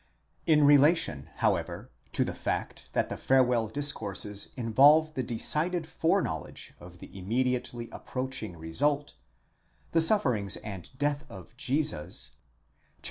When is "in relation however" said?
0.47-1.91